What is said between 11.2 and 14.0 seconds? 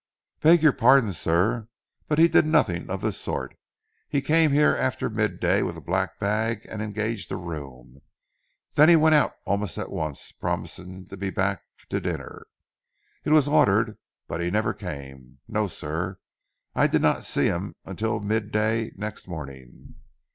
back to dinner. It was ordered,